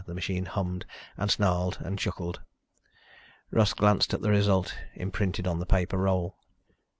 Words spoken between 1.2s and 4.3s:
snarled and chuckled. Russ glanced at